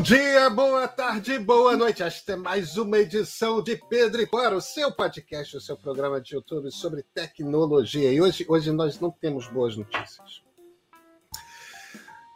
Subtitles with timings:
[0.00, 2.02] Bom dia, boa tarde, boa noite.
[2.02, 6.18] Esta é mais uma edição de Pedro e Cora, o seu podcast, o seu programa
[6.22, 8.10] de YouTube sobre tecnologia.
[8.10, 10.42] E hoje, hoje nós não temos boas notícias.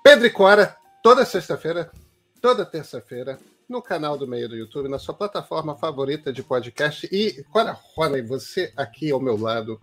[0.02, 1.90] Pedro e Cora, toda sexta-feira,
[2.38, 7.08] toda terça-feira, no canal do meio do YouTube, na sua plataforma favorita de podcast.
[7.10, 9.80] E, Cora Rony, você aqui ao meu lado.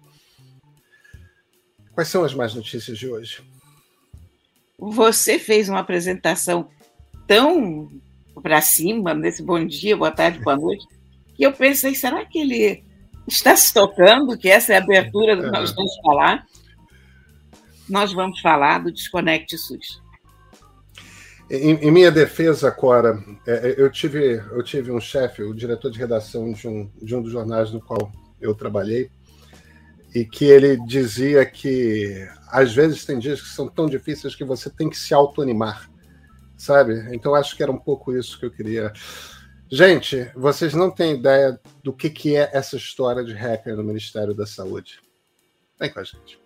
[1.96, 3.44] Quais são as mais notícias de hoje?
[4.78, 6.70] Você fez uma apresentação
[7.32, 7.90] tão
[8.44, 10.86] para cima, nesse bom dia, boa tarde, boa noite,
[11.34, 12.84] que eu pensei, será que ele
[13.26, 16.46] está se tocando, que essa é a abertura do que nós vamos falar?
[17.88, 20.02] Nós vamos falar do Desconecte SUS.
[21.50, 23.18] Em, em minha defesa, Cora,
[23.48, 27.16] é, é, eu tive, eu tive um chefe, o diretor de redação de um, de
[27.16, 28.12] um dos jornais no qual
[28.42, 29.10] eu trabalhei,
[30.14, 34.70] e que ele dizia que às vezes tem dias que são tão difíceis que você
[34.70, 35.91] tem que se autoanimar
[36.62, 37.08] sabe?
[37.12, 38.94] Então acho que era um pouco isso que eu queria.
[39.70, 44.34] Gente, vocês não têm ideia do que, que é essa história de hacker no Ministério
[44.34, 45.00] da Saúde.
[45.80, 46.40] Vem com a gente.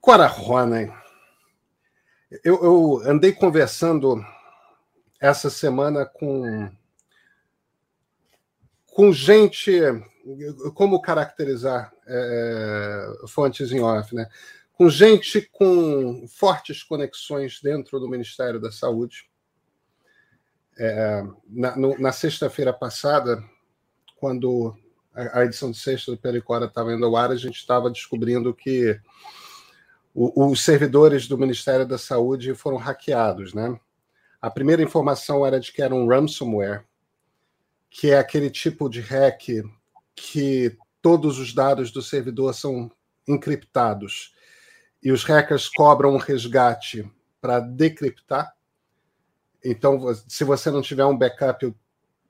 [0.00, 0.26] Cora
[2.42, 4.24] eu, eu andei conversando
[5.20, 6.70] essa semana com,
[8.86, 9.72] com gente.
[10.74, 14.26] Como caracterizar é, fontes em off, né?
[14.72, 19.28] Com gente com fortes conexões dentro do Ministério da Saúde.
[20.78, 23.44] É, na, na sexta-feira passada,
[24.16, 24.74] quando
[25.14, 28.52] a, a, edição de sexta do Pericora estava indo ao ar, a gente estava descobrindo
[28.52, 28.98] que
[30.14, 33.78] os servidores do Ministério da Saúde foram hackeados, né?
[34.40, 36.84] A primeira informação era de que era um ransomware,
[37.90, 39.64] que é aquele tipo de hack
[40.14, 42.90] que todos os dados do servidor são
[43.26, 44.34] encriptados
[45.02, 47.10] e os hackers cobram um resgate
[47.40, 48.54] para decriptar.
[49.64, 51.74] Então, se você não tiver um backup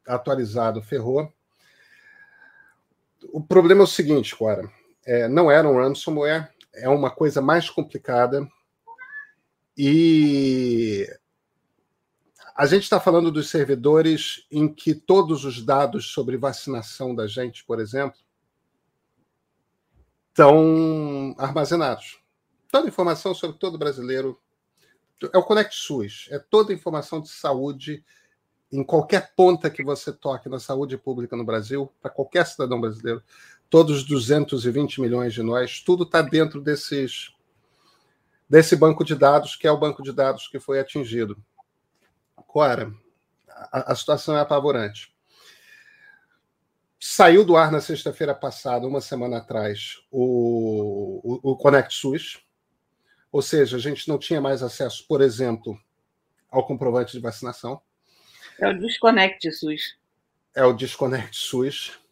[0.06, 1.32] atualizado, ferrou.
[3.32, 4.70] O problema é o seguinte, Cora,
[5.04, 8.46] é, não era um ransomware, é uma coisa mais complicada.
[9.76, 11.08] E
[12.54, 17.64] a gente está falando dos servidores em que todos os dados sobre vacinação da gente,
[17.64, 18.18] por exemplo,
[20.28, 22.20] estão armazenados.
[22.70, 24.40] Toda informação sobre todo brasileiro
[25.32, 28.04] é o Conect SUS, é toda informação de saúde
[28.72, 33.22] em qualquer ponta que você toque na saúde pública no Brasil, para qualquer cidadão brasileiro,
[33.74, 37.34] todos os 220 milhões de nós, tudo está dentro desses
[38.48, 41.36] desse banco de dados, que é o banco de dados que foi atingido.
[42.36, 42.94] Cora,
[43.48, 45.12] a, a situação é apavorante.
[47.00, 52.46] Saiu do ar na sexta-feira passada, uma semana atrás, o, o, o Connect SUS,
[53.32, 55.76] ou seja, a gente não tinha mais acesso, por exemplo,
[56.48, 57.82] ao comprovante de vacinação.
[58.56, 59.98] É o Desconect SUS.
[60.54, 62.03] É o Desconect SUS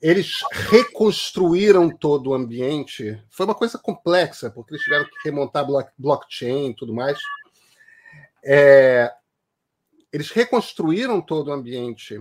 [0.00, 0.40] eles
[0.70, 3.22] reconstruíram todo o ambiente.
[3.28, 5.66] Foi uma coisa complexa, porque eles tiveram que remontar
[5.98, 7.18] blockchain e tudo mais.
[8.42, 9.12] É,
[10.10, 12.20] eles reconstruíram todo o ambiente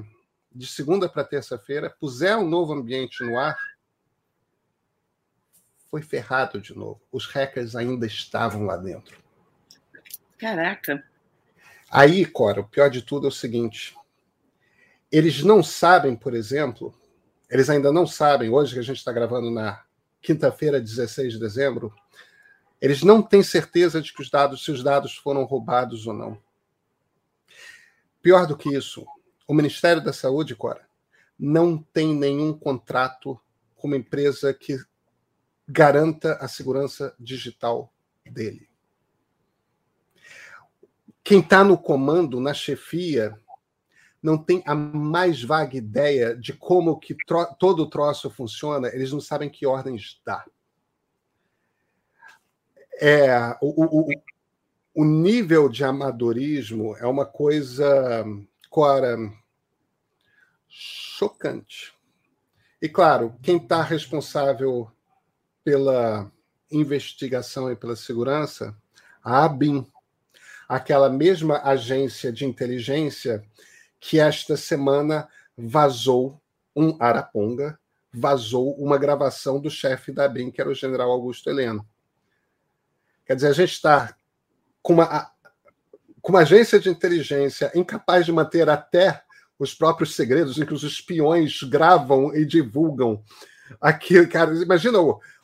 [0.52, 3.58] de segunda para terça-feira, puseram um novo ambiente no ar.
[5.90, 7.02] Foi ferrado de novo.
[7.12, 9.18] Os hackers ainda estavam lá dentro.
[10.38, 11.04] Caraca.
[11.90, 13.96] Aí, Cora, o pior de tudo é o seguinte:
[15.12, 16.94] eles não sabem, por exemplo,
[17.50, 19.84] eles ainda não sabem, hoje que a gente está gravando na
[20.22, 21.94] quinta-feira, 16 de dezembro,
[22.80, 26.42] eles não têm certeza de que os dados, se os dados foram roubados ou não.
[28.22, 29.06] Pior do que isso,
[29.48, 30.88] o Ministério da Saúde, Cora,
[31.38, 33.40] não tem nenhum contrato
[33.76, 34.78] com uma empresa que
[35.68, 37.92] garanta a segurança digital
[38.26, 38.70] dele.
[41.24, 43.40] Quem está no comando, na chefia,
[44.22, 49.12] não tem a mais vaga ideia de como que tro todo o troço funciona, eles
[49.12, 50.46] não sabem que ordens dá.
[53.02, 54.10] É, o, o,
[54.94, 58.26] o nível de amadorismo é uma coisa,
[58.70, 59.18] Cora,
[60.68, 61.94] chocante.
[62.82, 64.92] E, claro, quem está responsável
[65.64, 66.32] pela
[66.72, 68.76] investigação e pela segurança,
[69.24, 69.86] a ABIN,
[70.68, 73.44] aquela mesma agência de inteligência
[74.00, 76.42] que esta semana vazou
[76.76, 77.80] um Araponga,
[78.12, 81.88] vazou uma gravação do chefe da BIM, que era o general Augusto Heleno.
[83.26, 84.16] Quer dizer, a gente está
[84.82, 85.32] com uma.
[86.22, 89.24] com uma agência de inteligência incapaz de manter até
[89.60, 93.22] os próprios segredos, em que os espiões gravam e divulgam
[93.80, 94.54] aquilo, cara.
[94.56, 95.00] Imagina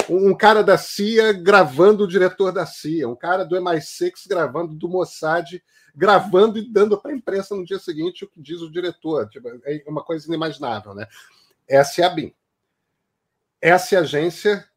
[0.10, 4.88] um cara da CIA gravando o diretor da CIA, um cara do MI6 gravando do
[4.88, 5.62] Mossad,
[5.96, 9.28] gravando e dando para a imprensa no dia seguinte o que diz o diretor.
[9.30, 11.08] Tipo, é uma coisa inimaginável, né?
[11.68, 12.34] Essa é a BIM.
[13.62, 14.68] Essa é a agência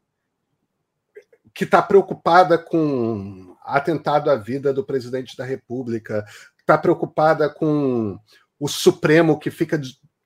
[1.52, 6.24] que está preocupada com atentado à vida do presidente da República,
[6.58, 8.18] está preocupada com
[8.58, 9.78] o Supremo que fica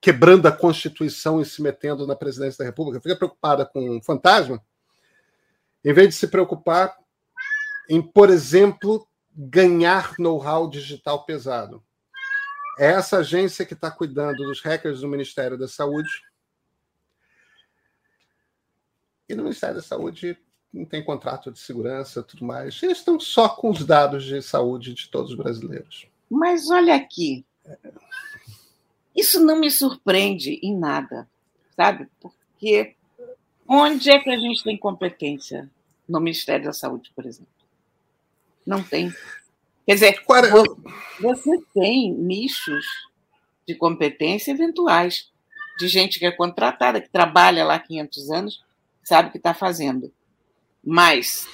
[0.03, 4.61] quebrando a Constituição e se metendo na presidência da República, fica preocupada com um fantasma,
[5.85, 6.99] em vez de se preocupar
[7.89, 11.83] em, por exemplo, ganhar know-how digital pesado.
[12.79, 16.11] É essa agência que está cuidando dos hackers do Ministério da Saúde.
[19.29, 20.37] E no Ministério da Saúde
[20.73, 22.83] não tem contrato de segurança tudo mais.
[22.83, 26.09] Eles estão só com os dados de saúde de todos os brasileiros.
[26.29, 27.45] Mas olha aqui.
[29.15, 31.29] Isso não me surpreende em nada,
[31.77, 32.09] sabe?
[32.21, 32.95] Porque
[33.69, 35.71] onde é que a gente tem competência
[36.09, 37.53] no Ministério da Saúde, por exemplo?
[38.67, 39.13] Não tem.
[39.87, 40.23] Quer dizer,
[41.21, 42.87] você tem nichos
[43.67, 45.31] de competência eventuais,
[45.79, 48.65] de gente que é contratada, que trabalha lá 500 anos,
[49.03, 50.13] sabe o que está fazendo.
[50.85, 51.47] Mas,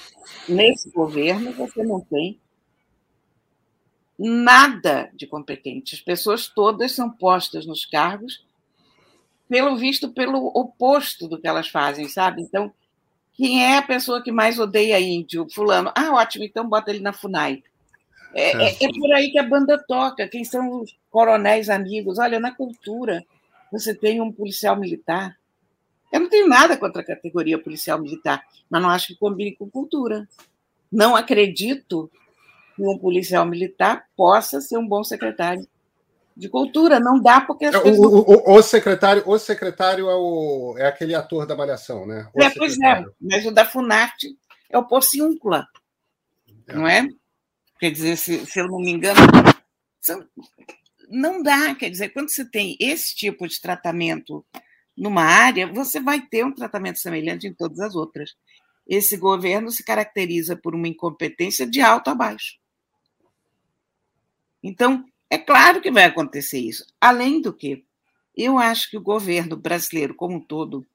[0.47, 2.39] nesse governo, você não tem
[4.19, 5.95] nada de competente.
[5.95, 8.43] As pessoas todas são postas nos cargos,
[9.47, 12.41] pelo visto, pelo oposto do que elas fazem, sabe?
[12.41, 12.71] Então,
[13.33, 15.47] quem é a pessoa que mais odeia índio?
[15.49, 15.91] Fulano.
[15.95, 17.63] Ah, ótimo, então bota ele na FUNAI.
[18.33, 20.27] É, é, é, por aí que a banda toca.
[20.27, 22.19] Quem são os coronéis amigos?
[22.19, 23.25] Olha, na cultura,
[23.71, 25.35] você tem um policial militar.
[26.11, 29.69] Eu não tenho nada contra a categoria policial militar, mas não acho que combine com
[29.69, 30.27] cultura.
[30.91, 32.11] Não acredito
[32.79, 35.67] que um policial militar possa ser um bom secretário
[36.35, 36.99] de cultura.
[36.99, 38.13] Não dá porque as é, pessoas...
[38.13, 42.29] o, o, o, secretário, o secretário é, o, é aquele ator da Malhação, né?
[42.33, 44.29] O é, pois é, mas o da Funarte
[44.69, 45.67] é o Porciúncula,
[46.67, 46.73] é.
[46.73, 47.05] não é?
[47.79, 49.19] Quer dizer, se, se eu não me engano,
[51.09, 51.75] não dá.
[51.75, 54.45] Quer dizer, quando você tem esse tipo de tratamento
[54.97, 58.31] numa área, você vai ter um tratamento semelhante em todas as outras.
[58.87, 62.57] Esse governo se caracteriza por uma incompetência de alto a baixo.
[64.61, 66.85] Então, é claro que vai acontecer isso.
[66.99, 67.85] Além do que,
[68.35, 70.85] eu acho que o governo brasileiro como um todo,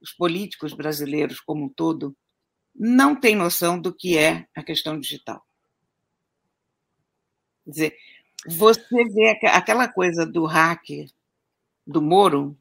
[0.00, 2.16] os políticos brasileiros como um todo,
[2.74, 5.44] não tem noção do que é a questão digital.
[7.64, 7.96] Quer dizer,
[8.46, 11.10] você vê aquela coisa do hacker
[11.86, 12.56] do Moro,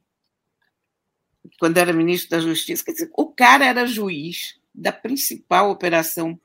[1.59, 6.39] quando era ministro da Justiça, quer dizer, o cara era juiz da principal operação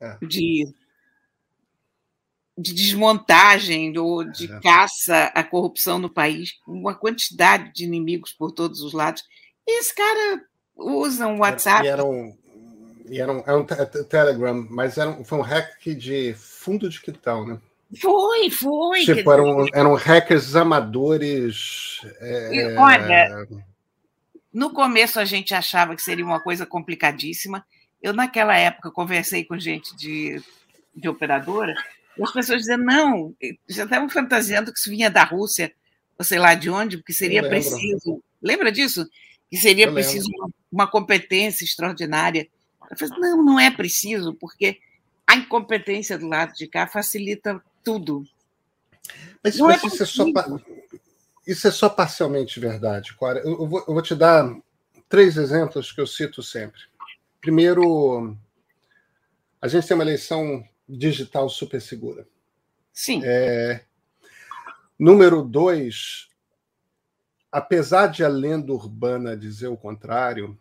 [0.00, 0.18] é.
[0.26, 0.64] de,
[2.58, 4.60] de desmontagem ou de é.
[4.60, 9.22] caça à corrupção no país, uma quantidade de inimigos por todos os lados.
[9.66, 10.42] E esse cara
[10.76, 11.84] usa um WhatsApp.
[11.84, 12.36] E era um,
[13.08, 17.00] e era um, era um Telegram, mas era um, foi um hack de fundo de
[17.00, 17.58] quintal, né?
[18.00, 19.00] Foi, foi.
[19.04, 22.00] Tipo, eram, eram hackers amadores.
[22.20, 22.76] É...
[22.76, 23.48] Olha,
[24.52, 27.64] no começo a gente achava que seria uma coisa complicadíssima.
[28.02, 30.42] Eu, naquela época, conversei com gente de,
[30.94, 33.34] de operadora, e as pessoas diziam, não,
[33.68, 35.72] já estavam fantasiando que isso vinha da Rússia,
[36.18, 38.22] ou sei lá de onde, porque seria preciso.
[38.42, 39.08] Lembra disso?
[39.50, 42.48] Que seria preciso uma, uma, competência extraordinária.
[42.90, 44.78] Eu falei, não, não é preciso, porque
[45.26, 48.24] a incompetência do lado de cá facilita tudo.
[49.42, 50.24] Mas, mas é isso, é só,
[51.46, 53.40] isso é só parcialmente verdade, Cora.
[53.40, 54.54] Eu, eu, vou, eu vou te dar
[55.08, 56.80] três exemplos que eu cito sempre.
[57.40, 58.36] Primeiro,
[59.60, 62.26] a gente tem uma eleição digital super segura.
[62.92, 63.20] Sim.
[63.24, 63.84] É,
[64.98, 66.28] número dois,
[67.52, 70.58] apesar de a lenda urbana dizer o contrário,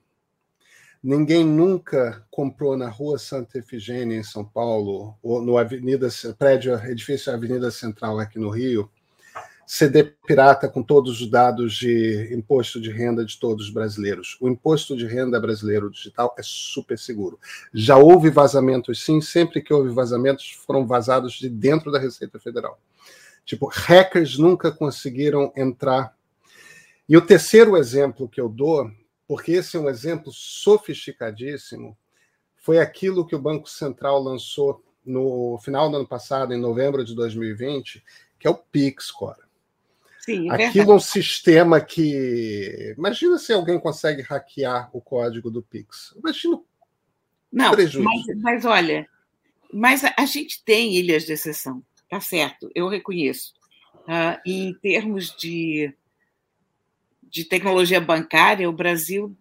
[1.02, 7.34] ninguém nunca comprou na Rua Santa Efigênia, em São Paulo, ou no Avenida, prédio, edifício
[7.34, 8.92] Avenida Central aqui no Rio,
[9.70, 14.38] CD pirata com todos os dados de imposto de renda de todos os brasileiros.
[14.40, 17.38] O imposto de renda brasileiro digital é super seguro.
[17.74, 22.80] Já houve vazamentos, sim, sempre que houve vazamentos, foram vazados de dentro da Receita Federal.
[23.44, 26.16] Tipo, hackers nunca conseguiram entrar.
[27.08, 28.90] E o terceiro exemplo que eu dou,
[29.28, 31.98] porque esse é um exemplo sofisticadíssimo,
[32.56, 37.14] foi aquilo que o Banco Central lançou no final do ano passado, em novembro de
[37.14, 38.02] 2020,
[38.40, 39.47] que é o Pix, Cora.
[40.28, 42.94] Sim, é Aquilo é um sistema que.
[42.98, 46.14] Imagina se alguém consegue hackear o código do Pix.
[46.18, 46.60] Imagina
[47.50, 48.04] Não, prejuízo.
[48.04, 49.08] Mas, mas olha,
[49.72, 51.82] mas a, gente tem ilhas de exceção.
[52.10, 53.54] tá certo, eu reconheço.
[54.00, 55.94] Uh, em termos de,
[57.24, 59.34] de tecnologia bancária, o Brasil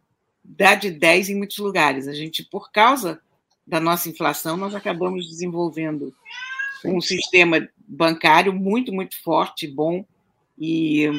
[0.45, 2.07] dá de 10 em muitos lugares.
[2.07, 3.21] A gente, por causa
[3.67, 6.15] da nossa inflação, nós acabamos desenvolvendo
[6.85, 10.07] um sistema bancário muito, muito forte, bom
[10.59, 11.11] e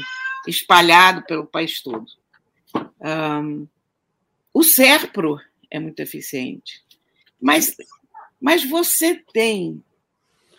[0.48, 2.06] espalhado pelo país todo.
[3.00, 3.67] Um,
[4.53, 5.39] o SERPRO
[5.70, 6.84] é muito eficiente,
[7.39, 7.75] mas,
[8.39, 9.84] mas você tem,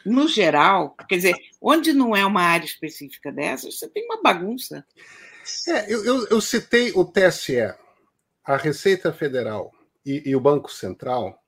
[0.04, 4.84] no geral, quer dizer, onde não é uma área específica dessas, você tem uma bagunça.
[5.66, 7.74] É, eu, eu, eu citei o TSE,
[8.44, 9.72] a Receita Federal
[10.04, 11.42] e, e o Banco Central,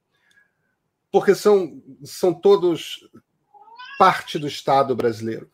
[1.12, 3.08] porque são, são todos
[3.98, 5.50] parte do Estado brasileiro.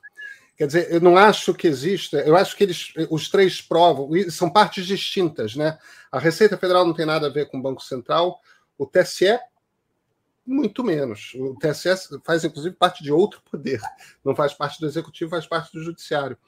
[0.56, 4.50] Quer dizer, eu não acho que exista, eu acho que eles, os três provam, são
[4.50, 5.78] partes distintas, né?
[6.10, 8.40] A Receita Federal não tem nada a ver com o Banco Central,
[8.78, 9.38] o TSE,
[10.46, 11.34] muito menos.
[11.34, 11.90] O TSE
[12.24, 13.80] faz, inclusive, parte de outro poder,
[14.24, 16.38] não faz parte do Executivo, faz parte do Judiciário.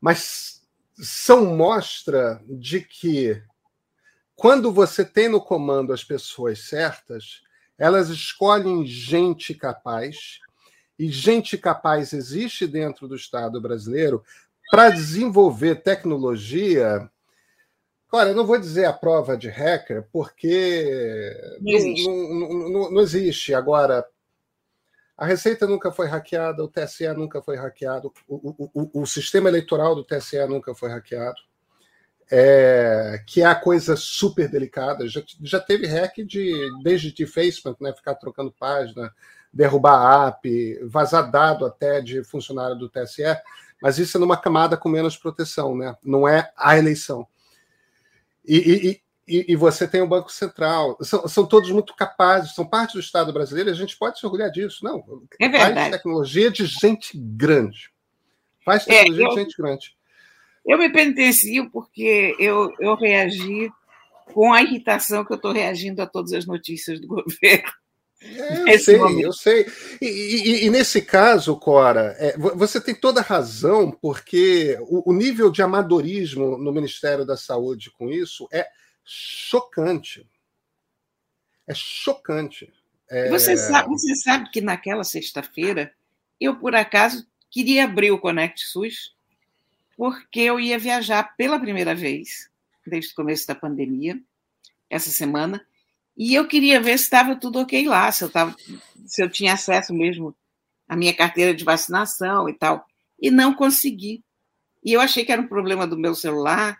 [0.00, 0.66] Mas
[0.98, 3.42] são mostra de que
[4.34, 7.42] quando você tem no comando as pessoas certas,
[7.78, 10.40] elas escolhem gente capaz,
[10.98, 14.22] e gente capaz existe dentro do Estado brasileiro
[14.70, 17.08] para desenvolver tecnologia.
[18.08, 22.08] Claro, eu não vou dizer a prova de hacker, porque não existe.
[22.08, 23.54] Não, não, não existe.
[23.54, 24.06] Agora,
[25.16, 29.94] a Receita nunca foi hackeada, o TSE nunca foi hackeado, o, o, o, sistema eleitoral
[29.94, 31.40] do TSE nunca foi hackeado
[32.30, 35.08] é, que é a coisa super delicada.
[35.08, 39.12] Já, já teve hack de desde de Facebook, né, ficar trocando página,
[39.56, 43.22] derrubar app, vazar dado até de funcionário do TSE,
[43.80, 45.96] mas isso é numa camada com menos proteção, né?
[46.04, 47.26] Não é a eleição.
[48.44, 52.66] E, e, e, e você tem o Banco Central, são, são, todos muito capazes, são
[52.66, 54.84] parte do Estado brasileiro, a gente pode se orgulhar disso.
[54.84, 55.02] Não,
[55.40, 55.74] é verdade.
[55.74, 57.90] faz tecnologia de gente grande.
[58.64, 59.34] Faz tecnologia é, eu...
[59.34, 59.96] de gente grande.
[60.64, 63.70] Eu me penitencio porque eu, eu reagi
[64.34, 67.72] com a irritação que eu estou reagindo a todas as notícias do governo.
[68.20, 69.20] É, eu sei, momento.
[69.20, 69.66] eu sei.
[70.00, 75.50] E, e, e, nesse caso, Cora, é, você tem toda razão, porque o, o, nível
[75.50, 78.66] de amadorismo no Ministério da Saúde com isso é
[79.04, 80.26] chocante.
[81.66, 82.72] É chocante.
[83.08, 83.28] É...
[83.28, 85.92] Você, sabe, você sabe que naquela sexta-feira,
[86.40, 89.14] eu, por acaso, queria abrir o Conect SUS
[89.96, 92.50] porque eu ia viajar pela primeira vez,
[92.86, 94.20] desde o começo da pandemia,
[94.90, 95.64] essa semana,
[96.16, 98.54] e eu queria ver se estava tudo ok lá, se eu, tava,
[99.06, 100.34] se eu tinha acesso mesmo
[100.88, 102.86] à minha carteira de vacinação e tal.
[103.20, 104.24] E não consegui.
[104.84, 106.78] E eu achei que era um problema do meu celular,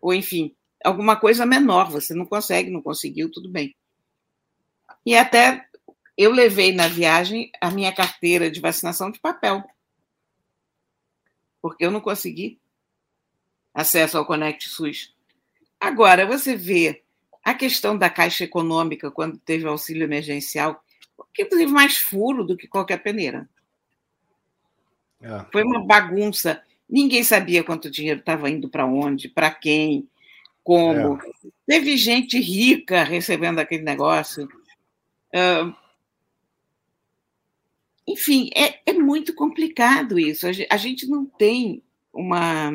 [0.00, 1.90] ou enfim, alguma coisa menor.
[1.90, 3.74] Você não consegue, não conseguiu, tudo bem.
[5.04, 5.66] E até
[6.16, 9.64] eu levei na viagem a minha carteira de vacinação de papel
[11.62, 12.60] porque eu não consegui
[13.72, 15.14] acesso ao Conect SUS.
[15.78, 17.04] Agora, você vê
[17.44, 20.82] a questão da Caixa Econômica, quando teve auxílio emergencial,
[21.34, 23.48] que teve mais furo do que qualquer peneira.
[25.20, 25.44] É.
[25.50, 26.62] Foi uma bagunça.
[26.88, 30.08] Ninguém sabia quanto dinheiro estava indo para onde, para quem,
[30.62, 31.16] como.
[31.16, 31.32] É.
[31.66, 34.46] Teve gente rica recebendo aquele negócio.
[35.34, 35.74] Uh,
[38.06, 40.46] enfim, é, é muito complicado isso.
[40.46, 41.82] A gente não tem
[42.12, 42.72] uma.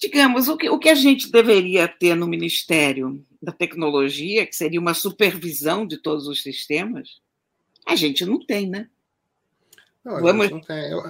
[0.00, 4.80] Digamos, o que, o que a gente deveria ter no Ministério da Tecnologia, que seria
[4.80, 7.20] uma supervisão de todos os sistemas,
[7.86, 8.88] a gente não tem, né?
[10.02, 10.50] Não, Vamos...
[10.50, 10.90] não tem.
[10.90, 11.02] Eu,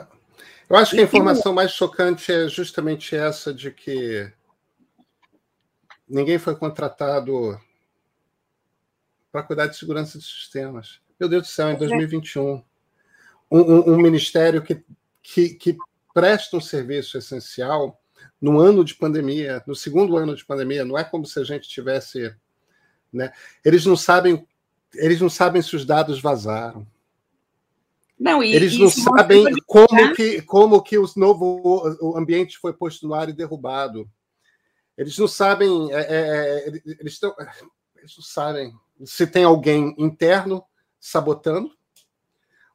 [0.68, 4.32] eu acho que a informação mais chocante é justamente essa de que
[6.09, 7.61] ninguém foi contratado
[9.30, 11.00] para cuidar de segurança de sistemas.
[11.18, 12.64] Meu Deus do céu, em 2021.
[13.52, 14.82] Um, um, um ministério que,
[15.23, 15.76] que, que
[16.12, 18.00] presta um serviço essencial
[18.40, 21.68] no ano de pandemia, no segundo ano de pandemia, não é como se a gente
[21.68, 22.35] tivesse.
[23.12, 23.32] Né?
[23.64, 24.47] Eles não sabem,
[24.94, 26.87] eles não sabem se os dados vazaram.
[28.18, 33.06] Não, e, eles não sabem como que, como que o novo o ambiente foi posto
[33.06, 34.09] no ar e derrubado.
[34.97, 37.35] Eles não sabem, é, é, é eles, estão,
[37.97, 40.62] eles não sabem se tem alguém interno
[40.99, 41.70] sabotando,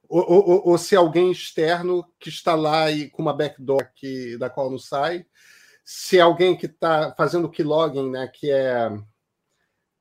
[0.10, 4.50] ou, ou, ou, se alguém externo que está lá e com uma backdoor que, da
[4.50, 5.25] qual não sai,
[5.86, 8.89] se alguém que está fazendo keylogin, né, que é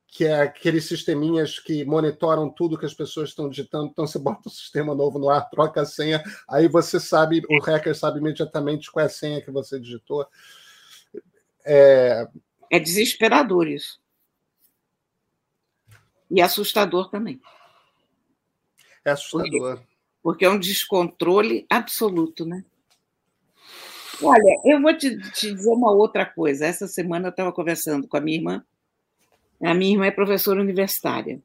[0.07, 4.47] que é aqueles sisteminhas que monitoram tudo que as pessoas estão digitando, então você bota
[4.47, 8.89] o sistema novo no ar, troca a senha, aí você sabe, o hacker sabe imediatamente
[8.89, 10.25] qual é a senha que você digitou.
[11.65, 12.29] É,
[12.71, 13.99] é desesperador isso.
[16.31, 17.41] E assustador também.
[19.03, 19.81] É assustador.
[20.23, 22.63] porque é um descontrole absoluto, né?
[24.21, 26.65] Olha, eu vou te, te dizer uma outra coisa.
[26.65, 28.65] Essa semana eu estava conversando com a minha irmã.
[29.61, 31.41] A minha irmã é professora universitária.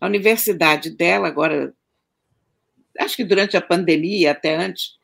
[0.00, 1.74] A universidade dela, agora,
[2.98, 4.96] acho que durante a pandemia, até antes,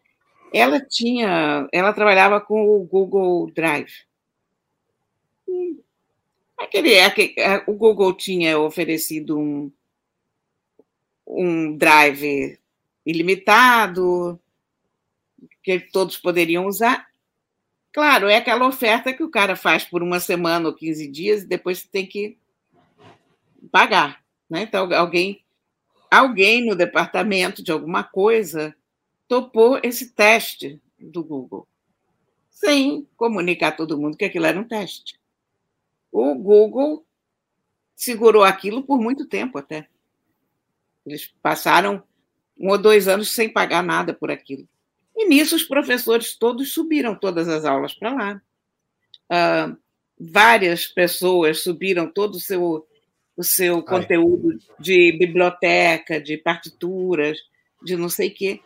[0.53, 3.93] ela tinha, ela trabalhava com o Google Drive.
[6.59, 7.35] Aquele, aquele,
[7.67, 9.73] o Google tinha oferecido um,
[11.27, 12.59] um drive
[13.07, 14.39] ilimitado,
[15.63, 17.09] que todos poderiam usar.
[17.93, 21.47] Claro, é aquela oferta que o cara faz por uma semana ou 15 dias e
[21.47, 22.39] depois você tem que
[23.71, 24.23] pagar.
[24.49, 24.63] Né?
[24.63, 25.45] Então, alguém,
[26.11, 28.75] alguém no departamento de alguma coisa
[29.27, 31.67] topou esse teste do Google,
[32.51, 35.19] sem comunicar a todo mundo que aquilo era um teste.
[36.13, 37.07] O Google
[37.95, 39.89] segurou aquilo por muito tempo até.
[41.07, 42.03] Eles passaram
[42.59, 44.69] um ou dois anos sem pagar nada por aquilo.
[45.21, 48.43] E nisso os professores todos subiram todas as aulas para lá.
[49.31, 49.77] Uh,
[50.19, 52.89] várias pessoas subiram todo o seu,
[53.37, 57.39] o seu conteúdo de biblioteca, de partituras,
[57.83, 58.61] de não sei o quê.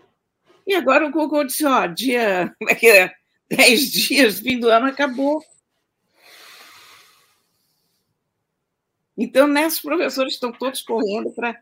[0.64, 3.12] E agora o Google disse, ó, dia, daqui a
[3.50, 5.42] 10 dias, fim do ano, acabou.
[9.18, 11.61] Então, nesses professores estão todos correndo para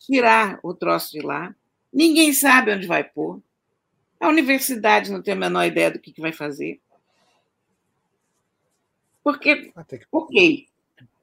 [0.00, 1.54] tirar o troço de lá.
[1.92, 3.40] Ninguém sabe onde vai pôr.
[4.22, 6.80] A universidade não tem a menor ideia do que, vai fazer.
[9.24, 9.72] Porque,
[10.12, 10.68] ok,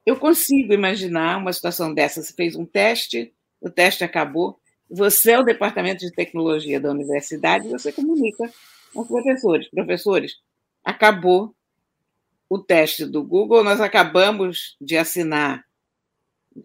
[0.06, 2.22] eu consigo imaginar uma situação dessa.
[2.22, 7.70] Você fez um teste, o teste acabou, você é o departamento de tecnologia da universidade,
[7.70, 8.52] você comunica
[8.94, 9.70] com os professores.
[9.70, 10.34] Professores,
[10.84, 11.56] acabou
[12.50, 15.64] o teste do Google, nós acabamos de assinar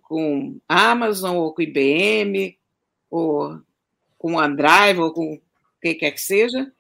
[0.03, 2.59] com Amazon ou com IBM
[3.09, 3.61] ou
[4.19, 5.44] com OneDrive ou com
[5.85, 6.73] quem quer que seja.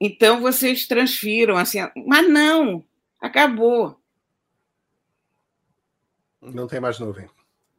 [0.00, 2.84] Então vocês transfiram assim, mas não,
[3.20, 3.98] acabou.
[6.40, 7.28] Não tem mais nuvem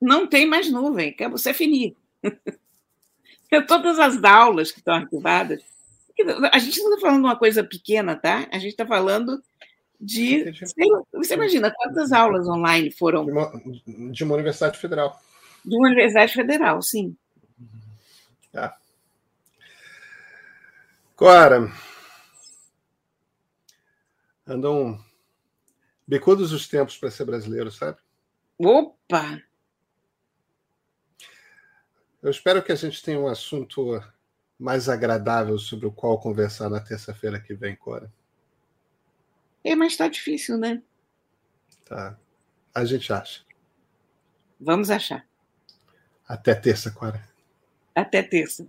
[0.02, 1.95] não tem mais nuvem, que você é finir.
[3.67, 5.62] Todas as aulas que estão arquivadas.
[6.52, 8.47] A gente não está falando de uma coisa pequena, tá?
[8.52, 9.41] A gente está falando
[10.00, 10.52] de.
[11.13, 13.26] Você imagina quantas aulas online foram.
[13.26, 13.62] De uma,
[14.12, 15.21] de uma universidade federal.
[15.63, 17.15] De uma universidade federal, sim.
[18.52, 18.78] Tá.
[21.21, 21.71] Agora.
[24.47, 24.99] Andam
[26.07, 27.99] bicudos os tempos para ser brasileiro, sabe?
[28.57, 29.39] Opa!
[32.23, 34.01] Eu espero que a gente tenha um assunto
[34.57, 38.12] mais agradável sobre o qual conversar na terça-feira que vem, Cora.
[39.63, 40.81] É, mas está difícil, né?
[41.86, 42.17] Tá.
[42.73, 43.41] A gente acha.
[44.60, 45.23] Vamos achar.
[46.27, 47.23] Até terça, Cora.
[47.93, 48.67] Até terça.